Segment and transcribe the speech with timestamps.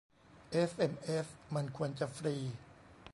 [0.51, 2.35] เอสเอ็มเอสมันควรจะฟรี